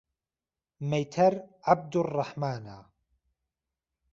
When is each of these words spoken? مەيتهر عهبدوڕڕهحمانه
مەيتهر 0.91 1.35
عهبدوڕڕهحمانه 1.67 2.77